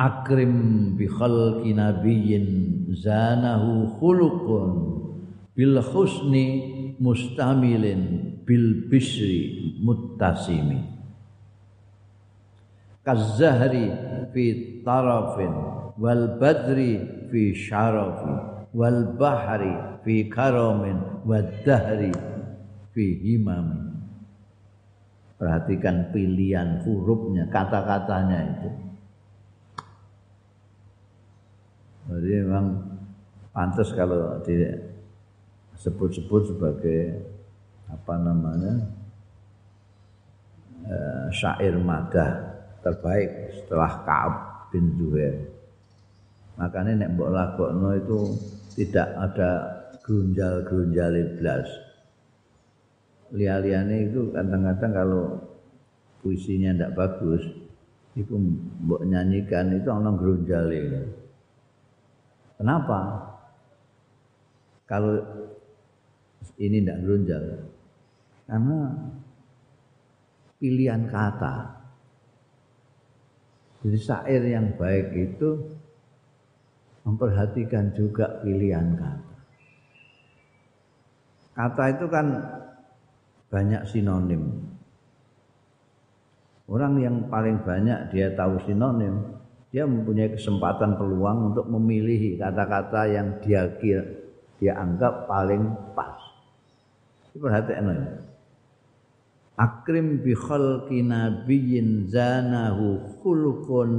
[0.00, 2.46] akrim bi khalqi nabiyyin
[2.96, 4.70] zanahu khuluqun
[5.52, 6.46] bil husni
[6.96, 10.99] mustamilin bil bisri muttasimi
[13.04, 13.88] kazahri
[14.30, 14.44] fi
[14.84, 15.52] tarafin
[15.96, 18.34] wal badri fi syarafi
[18.72, 20.98] wal bahri fi karamin
[21.64, 22.12] dahri
[22.94, 23.90] fi himami.
[25.40, 28.70] Perhatikan pilihan hurufnya kata-katanya itu.
[32.10, 32.66] Jadi memang
[33.54, 37.24] pantas kalau disebut-sebut sebagai
[37.88, 38.74] apa namanya
[40.84, 40.96] e,
[41.32, 42.49] syair madah
[42.80, 44.34] terbaik setelah Kaab
[44.72, 45.36] bin Zuhair.
[46.60, 48.18] Makanya nek mbok lakokno itu
[48.76, 49.50] tidak ada
[50.04, 51.68] grunjal-grunjal iblas.
[53.32, 55.24] Lia-liane itu kadang-kadang kalau
[56.20, 57.42] puisinya tidak bagus,
[58.18, 58.34] itu
[58.84, 61.08] mbok nyanyikan itu orang grunjale.
[62.60, 63.00] Kenapa?
[64.84, 65.16] Kalau
[66.60, 67.44] ini tidak gerunjal.
[68.44, 68.78] Karena
[70.60, 71.79] pilihan kata.
[73.80, 75.56] Jadi syair yang baik itu
[77.08, 79.36] memperhatikan juga pilihan kata.
[81.56, 82.26] Kata itu kan
[83.48, 84.68] banyak sinonim.
[86.70, 89.40] Orang yang paling banyak dia tahu sinonim
[89.70, 94.02] dia mempunyai kesempatan peluang untuk memilih kata-kata yang dia kira
[94.60, 95.62] dia anggap paling
[95.96, 96.20] pas.
[97.32, 98.29] Perhatikan ini.
[99.60, 103.92] Akrim bi khalqi nabiyyin zanahu khuluqun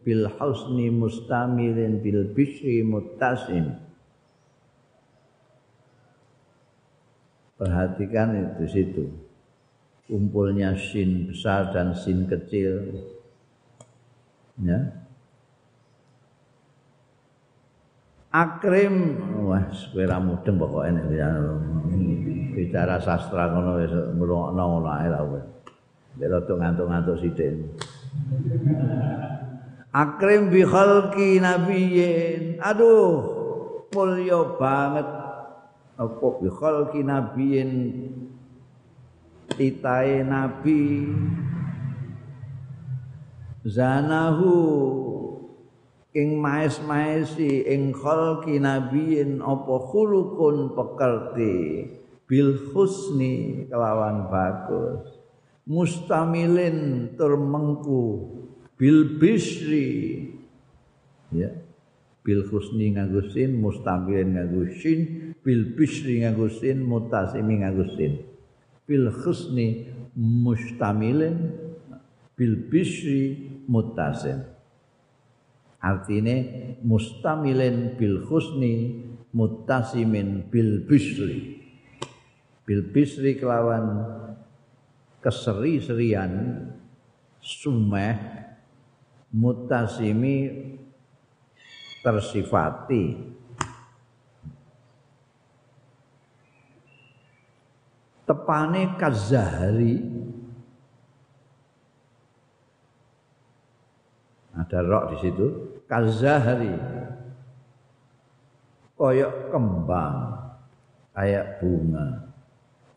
[0.00, 3.76] bil husni mustamilin bil bishri muttasim.
[7.60, 9.04] Perhatikan itu situ.
[10.08, 13.04] Kumpulnya sin besar dan sin kecil.
[14.64, 15.01] Ya,
[18.32, 19.20] akrim.
[19.44, 21.06] Wah kowe ra mudeng pokoke nek
[22.56, 25.40] bicara sastra ngono wis ngrungokno ngono ae ra kowe.
[26.12, 27.52] Rada ngantuk-ngantuk sithik.
[29.92, 32.60] Akrim bi khalqi nabiyyin.
[32.60, 33.12] Aduh
[33.92, 35.08] mulya banget.
[36.00, 37.70] Apa bi khalqi nabiyyin?
[39.52, 41.12] Titae nabi.
[43.62, 44.52] Zanahu
[46.12, 51.88] ing maes-maesi ing khalqi nabiyin apa khulukun pekerti?
[52.28, 55.20] Bil husni kelawan bagus.
[55.68, 58.28] Mustamilin tur mengku
[58.76, 60.28] bil bisri.
[61.32, 61.52] Ya.
[62.22, 65.00] Bil husni ngagusin mustamilin ngagusin
[65.42, 68.12] bil bisri ngagusin mutasimi ngagusin
[68.84, 71.56] bil husni mustamilin.
[72.32, 74.51] Bil bisri muttasil
[75.82, 76.36] artine
[76.86, 79.02] mustamilin bil husni
[79.34, 81.58] muttasimin bil bisri.
[82.62, 84.06] Bil bisri kelawan
[85.18, 86.62] keseri-serian
[87.42, 88.14] sumeh
[89.34, 90.36] mutasimi
[92.06, 93.34] tersifati.
[98.22, 99.98] Tepane kazahari.
[104.52, 105.46] Ada rok di situ
[105.92, 106.72] kazahari.
[108.96, 110.16] Koyok kembang
[111.12, 112.32] kayak bunga.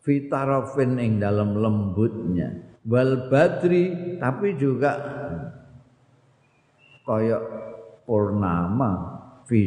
[0.00, 2.56] Fitarofin ing dalam lembutnya.
[2.88, 4.96] Wal badri tapi juga
[7.04, 7.44] koyok
[8.08, 9.12] purnama.
[9.46, 9.62] Fi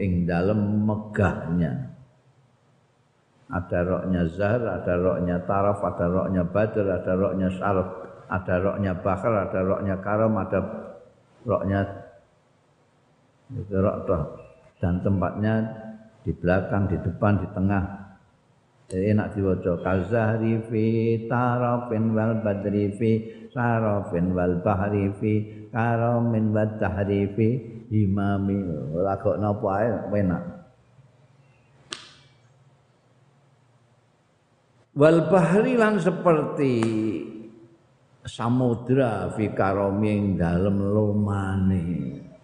[0.00, 1.92] ing dalam megahnya.
[3.52, 7.88] Ada roknya zahar, ada roknya taraf, ada roknya badr, ada roknya syaraf,
[8.32, 10.58] ada roknya bakar, ada roknya karam, ada
[11.44, 12.01] roknya
[13.56, 14.24] itu rok toh.
[14.82, 15.62] dan tempatnya
[16.26, 17.84] di belakang, di depan, di tengah.
[18.90, 20.84] Jadi enak diwaca kazahri fi
[21.30, 23.10] tarafin wal badri fi
[23.54, 25.32] sarafin wal bahri fi
[25.70, 27.48] karamin wal tahri fi
[27.88, 28.58] imami
[28.92, 30.42] lagok napa ae enak.
[34.92, 36.74] wal bahri lan seperti
[38.28, 41.88] samudra fi karomi dalem lomane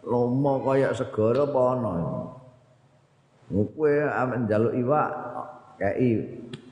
[0.08, 1.92] lomo kaya segara apa ana
[3.52, 5.10] kowe amen njaluk iwak
[5.76, 6.16] kei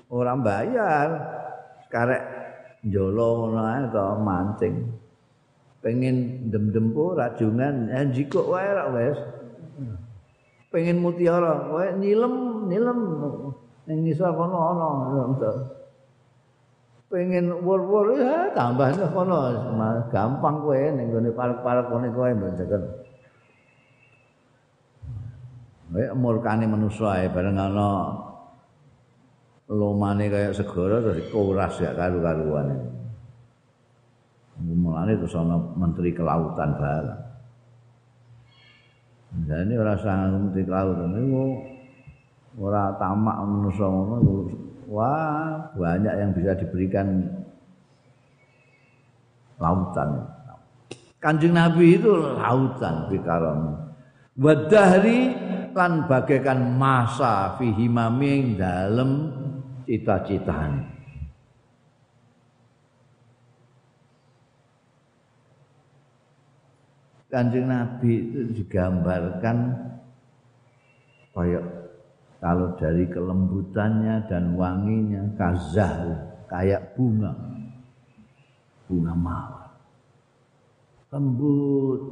[0.08, 1.08] ora bayar
[1.92, 2.24] karek
[2.86, 4.76] njolo ngono ae to mancing.
[5.82, 9.18] Pengen dem-dem rajungan eh jikok wae ra wis
[10.72, 12.34] pengen mutiara kowe nyilem
[12.66, 12.98] nyilem.
[13.86, 14.88] Ning ngisor kono ana
[17.06, 19.38] pengen wur-wur ya tambah kono.
[20.10, 23.05] Gampang kowe ning gone parek-parek kono kowe mbenjeken
[25.92, 28.10] Wae murkane manusa ae bareng ana
[29.70, 32.90] lomane kaya segara terus kuras gak karu-karuan.
[34.62, 37.22] Mulane terus ana menteri kelautan barang.
[39.36, 41.44] Ini ora sanggup menteri kelautan niku
[42.56, 44.16] ora tamak manusa ngono
[44.88, 47.26] wah banyak yang bisa diberikan
[49.60, 50.24] lautan
[51.20, 53.76] Kanjeng Nabi itu lautan bikaron
[54.40, 55.36] wadahri
[55.76, 59.28] lan bagaikan masa fi himami dalem
[59.84, 60.96] cita-citane
[67.26, 69.76] Kanjeng Nabi itu digambarkan
[71.36, 71.64] kayak
[72.40, 76.16] kalau dari kelembutannya dan wanginya kazah
[76.48, 77.36] kayak bunga.
[78.88, 79.68] Bunga mawar.
[81.12, 82.02] Lembut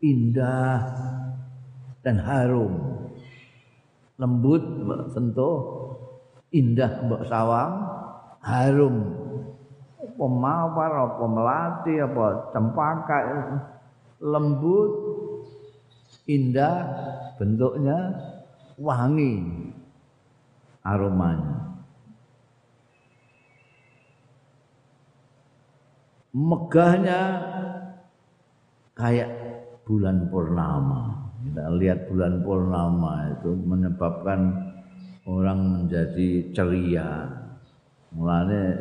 [0.00, 0.88] indah
[2.00, 2.72] dan harum
[4.16, 5.56] lembut mbak sentuh
[6.52, 7.84] indah mbak sawang
[8.40, 8.96] harum
[10.00, 13.18] apa mawar apa melati apa cempaka
[14.20, 14.92] lembut
[16.28, 16.76] indah
[17.40, 17.98] bentuknya
[18.76, 19.34] wangi
[20.84, 21.76] aromanya.
[26.30, 27.20] Megahnya
[28.94, 29.30] kayak
[29.82, 31.19] bulan purnama.
[31.50, 34.54] Kita lihat bulan purnama itu menyebabkan
[35.26, 37.26] orang menjadi ceria.
[38.14, 38.78] Mulanya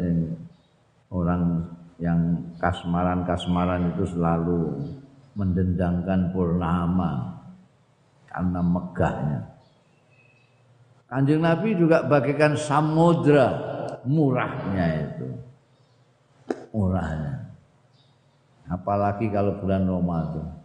[1.10, 1.66] orang
[1.98, 4.86] yang kasmaran-kasmaran itu selalu
[5.34, 7.42] mendendangkan purnama
[8.30, 9.40] karena megahnya.
[11.10, 13.50] Kanjeng Nabi juga bagikan samudra
[14.06, 15.28] murahnya itu.
[16.70, 17.50] Murahnya.
[18.70, 20.59] Apalagi kalau bulan Ramadan.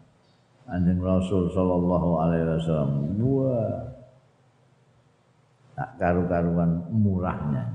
[0.65, 2.91] Kanjeng Rasul sallallahu alaihi wasallam.
[3.21, 3.73] Wah.
[5.75, 7.67] Tak karu-karuan murahnya.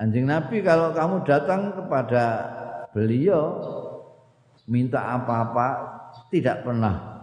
[0.00, 2.24] Anjing Nabi kalau kamu datang kepada
[2.90, 3.62] beliau
[4.66, 5.68] minta apa-apa
[6.32, 7.14] tidak pernah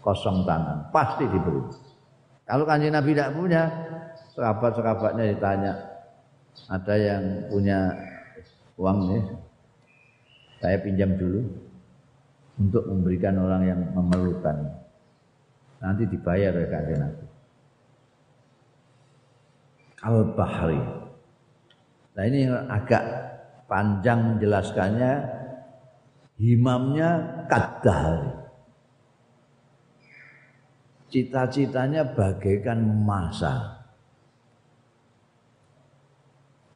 [0.00, 1.64] kosong tangan, pasti diberi.
[2.44, 3.62] Kalau kanjeng Nabi tidak punya,
[4.36, 5.72] sahabat-sahabatnya ditanya,
[6.68, 7.78] ada yang punya
[8.76, 9.22] uang nih,
[10.64, 11.44] saya pinjam dulu
[12.56, 14.64] untuk memberikan orang yang memerlukan.
[15.84, 17.26] Nanti dibayar oleh kanjeng Nabi.
[20.00, 20.80] Al-Bahri.
[22.16, 23.04] Nah ini agak
[23.68, 25.12] panjang menjelaskannya.
[26.34, 27.10] Himamnya
[27.46, 28.42] kadahari
[31.12, 33.86] cita-citanya bagaikan masa.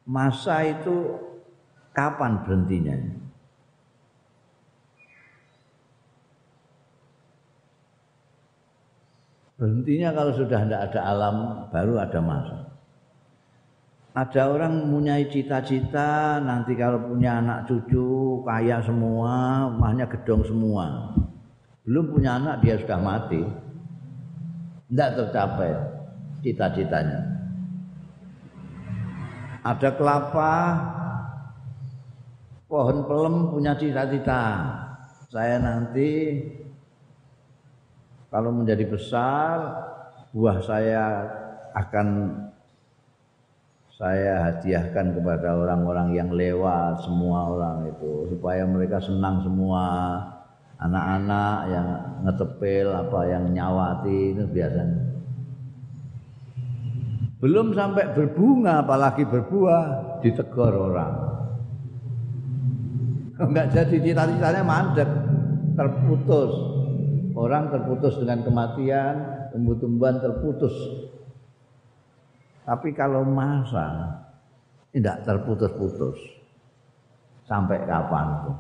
[0.07, 1.26] Masa itu
[1.99, 2.95] Kapan berhentinya?
[9.59, 11.37] Berhentinya kalau sudah tidak ada alam,
[11.75, 12.57] baru ada masa.
[14.15, 21.11] Ada orang mempunyai cita-cita nanti kalau punya anak cucu kaya semua, rumahnya gedong semua.
[21.83, 23.43] Belum punya anak dia sudah mati.
[24.91, 25.75] Tidak tercapai
[26.47, 27.21] cita-citanya.
[29.67, 30.55] Ada kelapa,
[32.71, 34.43] pohon pelem punya cita-cita.
[35.29, 36.41] Saya nanti
[38.29, 39.57] kalau menjadi besar
[40.37, 41.05] buah saya
[41.72, 42.09] akan
[43.99, 48.31] saya hadiahkan kepada orang-orang yang lewat semua orang itu.
[48.31, 49.85] Supaya mereka senang semua.
[50.79, 51.89] Anak-anak yang
[52.22, 55.01] ngetepil apa yang nyawati itu biasanya.
[57.43, 59.83] Belum sampai berbunga apalagi berbuah
[60.22, 61.14] ditegur orang.
[63.43, 65.11] Enggak jadi cita-citanya mandek
[65.74, 66.68] terputus
[67.39, 69.14] Orang terputus dengan kematian,
[69.55, 70.74] tumbuh-tumbuhan terputus.
[72.66, 74.18] Tapi kalau masa
[74.91, 76.18] tidak terputus-putus.
[77.47, 78.53] Sampai kapan itu?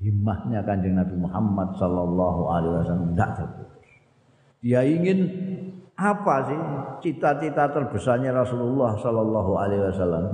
[0.00, 3.88] Himmahnya kanjeng Nabi Muhammad Sallallahu Alaihi Wasallam tidak terputus.
[4.62, 5.18] Dia ingin
[5.98, 6.60] apa sih
[7.10, 10.26] cita-cita terbesarnya Rasulullah Sallallahu Alaihi Wasallam?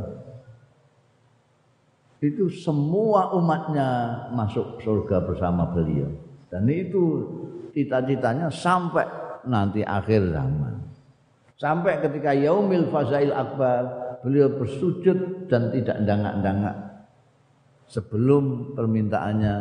[2.21, 3.89] Itu semua umatnya
[4.37, 6.20] masuk surga bersama beliau.
[6.51, 7.25] Dan itu
[7.71, 9.07] cita-citanya sampai
[9.47, 10.83] nanti akhir zaman.
[11.55, 13.87] Sampai ketika yaumil fazail akbar
[14.27, 16.77] beliau bersujud dan tidak dangak-dangak
[17.87, 19.55] sebelum permintaannya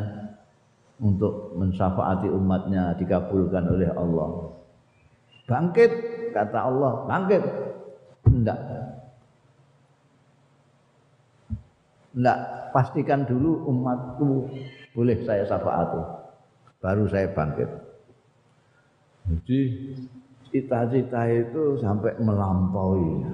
[0.99, 4.51] untuk mensyafaati umatnya dikabulkan oleh Allah.
[5.47, 5.91] Bangkit
[6.33, 7.43] kata Allah, bangkit.
[8.27, 8.59] Enggak.
[12.15, 12.39] Enggak,
[12.73, 14.49] pastikan dulu umatku
[14.97, 16.19] boleh saya syafaati
[16.79, 17.69] baru saya bangkit.
[19.29, 19.59] Jadi
[20.49, 23.27] cita-cita itu sampai melampaui.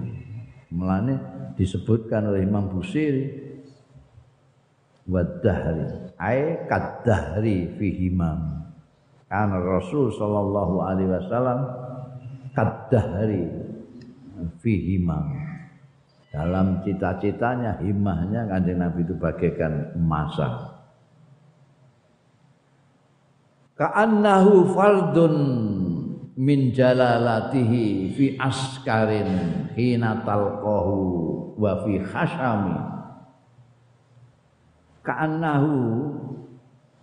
[0.76, 1.16] Melane
[1.56, 3.32] disebutkan oleh Imam Busiri
[5.08, 8.66] wadahri ay kadahri fi himam.
[9.30, 11.60] Karena Rasul sallallahu alaihi wasallam
[12.52, 13.46] kadahri
[14.60, 15.32] fi himam.
[16.36, 20.74] Dalam cita-citanya, himahnya kanjeng Nabi itu bagaikan masa
[23.76, 25.36] ka'annahu fardun
[26.36, 30.97] min jalalatihi fi askarin hina talqahu
[31.55, 32.76] wa fi khashami
[35.05, 35.71] ka'annahu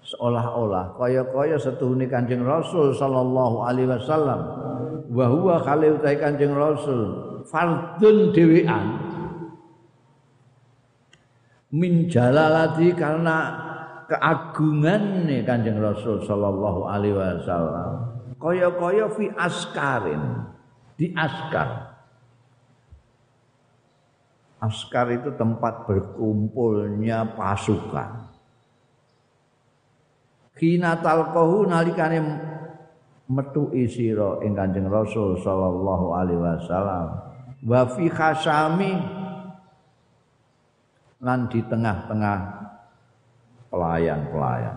[0.02, 4.40] seolah-olah kaya-kaya setuhune Kanjeng Rasul sallallahu alaihi wasallam.
[5.12, 7.30] Wa huwa khali Kanjeng Rasul.
[7.46, 8.86] Fardun dhewean
[11.72, 13.58] min jalalati karena
[14.12, 18.12] keagungan nih Kanjeng Rasul sallallahu alaihi wasallam.
[18.36, 20.44] Kaya-kaya fi askarin,
[21.00, 21.96] di askar.
[24.60, 28.30] Askar itu tempat berkumpulnya pasukan.
[30.54, 32.20] Kina talqahu nalikane
[33.32, 37.06] metu isira ing Kanjeng Rasul sallallahu alaihi wasallam.
[37.64, 38.92] Wa fi khasami
[41.22, 42.38] lan di tengah-tengah
[43.72, 44.76] pelayan-pelayan.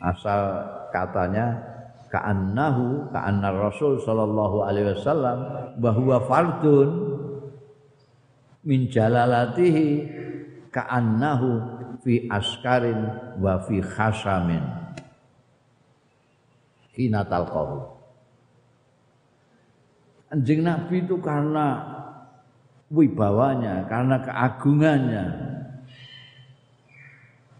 [0.00, 0.40] Asal
[0.88, 1.60] katanya
[2.08, 5.38] ka'annahu ka'anna Rasul sallallahu alaihi wasallam
[5.76, 6.88] bahwa fardun
[8.64, 10.08] min jalalatihi
[10.72, 11.48] ka'annahu
[12.00, 13.00] fi askarin
[13.40, 14.64] wa fi khasamin.
[16.94, 17.94] Hina talqahu.
[20.30, 21.78] Anjing Nabi itu karena
[22.90, 25.26] wibawanya, karena keagungannya,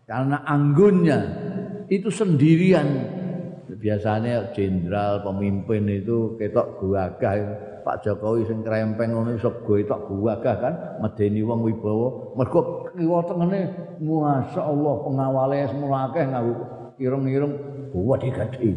[0.05, 1.20] karena anggunnya
[1.88, 3.12] itu sendirian.
[3.64, 7.36] Biasanya jenderal pemimpin itu ketok guagah
[7.84, 10.74] Pak Jokowi sing krempeng ngono iso tok guagah kan?
[11.05, 12.32] Medeni wong wibawa.
[12.32, 13.61] Mergo kiwa tengene
[14.00, 16.52] masyaallah pengawale semua akeh ngaku
[16.96, 17.52] irung-irung
[17.92, 18.72] wah digadi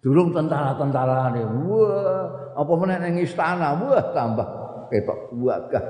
[0.00, 1.44] durung tentara-tentarane.
[1.68, 2.24] Wah
[2.56, 3.76] apa meneh ning istana?
[3.76, 4.48] Wah tambah
[4.88, 5.84] ketok guagah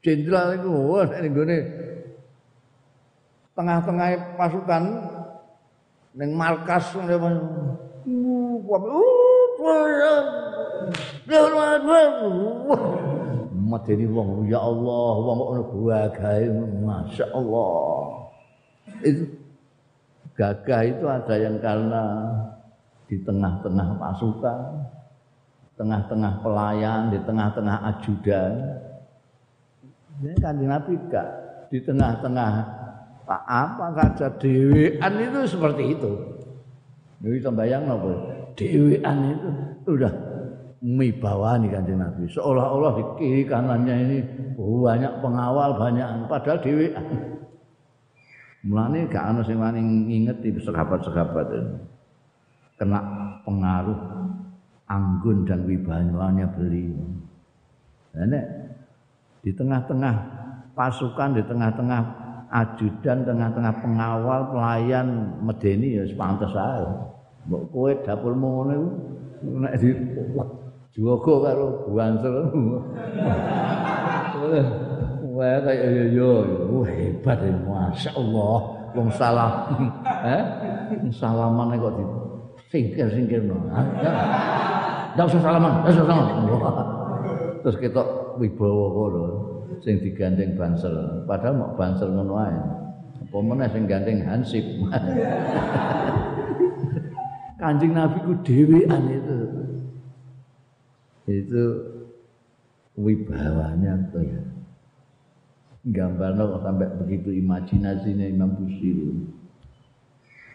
[0.00, 1.56] jenderal iku wah ning gone
[3.60, 4.82] tengah-tengah pasukan
[6.16, 6.96] ning markas
[13.70, 16.40] Madeni wong ya Allah wong ngono gagah
[16.80, 17.84] masyaallah
[19.04, 19.28] itu
[20.32, 22.04] gagah itu ada yang karena
[23.06, 24.60] di tengah-tengah pasukan
[25.80, 28.52] tengah-tengah pelayan, di tengah-tengah ajudan.
[30.20, 31.00] Ini kan Nabi
[31.72, 32.52] di tengah-tengah
[33.38, 36.12] apa saja dewean itu seperti itu.
[37.20, 38.10] Jadi bayang apa?
[38.58, 39.48] Dewean itu
[39.86, 40.12] udah
[40.80, 42.24] nih kanjeng Nabi.
[42.32, 44.18] Seolah-olah di kiri kanannya ini
[44.56, 47.04] banyak pengawal, banyak padahal dewean.
[48.60, 51.48] Mulane gak ana sing wani ngingeti sahabat-sahabat.
[52.76, 53.00] Kena
[53.44, 54.00] pengaruh
[54.88, 57.00] anggun dan wibawanya beliau.
[58.10, 58.44] Nah,
[59.40, 60.14] di tengah-tengah
[60.76, 62.00] pasukan, di tengah-tengah
[62.50, 66.86] ajudan, tengah-tengah pengawal, pelayan medeni ya sepantes ae.
[67.46, 68.90] Mbok kowe dapurmu ngono iku
[69.64, 69.88] nek di
[70.92, 72.36] jogo karo buansel.
[75.30, 78.58] Wah kaya yo yo hebat ya masyaallah
[78.98, 79.52] wong salam.
[80.20, 80.44] Eh?
[81.16, 82.04] Salaman kok di
[82.68, 83.56] singkir-singkir no.
[85.16, 86.36] Ndak usah salaman, ndak usah salaman.
[87.64, 88.04] Terus kita
[88.36, 89.24] wibawa kono
[89.80, 91.24] sing digandeng bansel.
[91.24, 92.60] Padahal mau bansel ngono ae.
[93.20, 94.64] Apa meneh sing gandeng hansip.
[97.60, 99.38] Kanjeng Nabi ku dhewean itu.
[101.28, 101.64] Itu
[102.96, 104.40] wibawanya tuh ya.
[105.80, 109.16] Gambarnya sampai begitu imajinasinya Imam Busiri.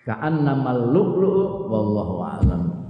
[0.05, 2.84] Ka'an namal lu'lu' wallahu a'lam.